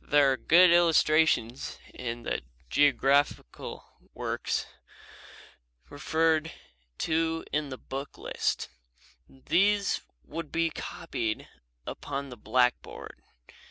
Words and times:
There 0.00 0.32
are 0.32 0.38
good 0.38 0.70
illustrations 0.70 1.78
in 1.92 2.22
the 2.22 2.40
geographical 2.70 3.84
works 4.14 4.64
referred 5.90 6.50
to 7.00 7.44
in 7.52 7.68
the 7.68 7.76
book 7.76 8.16
list. 8.16 8.70
These 9.28 10.00
could 10.26 10.50
be 10.50 10.70
copied 10.70 11.50
upon 11.86 12.30
the 12.30 12.38
blackboard. 12.38 13.20